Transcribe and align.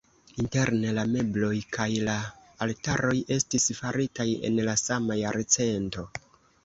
Interne 0.43 0.93
la 0.99 1.03
mebloj 1.15 1.59
kaj 1.75 1.85
la 2.07 2.15
altaroj 2.67 3.13
estis 3.37 3.69
faritaj 3.81 4.27
en 4.51 4.59
la 4.71 4.79
sama 4.89 5.19
jarcento. 5.25 6.09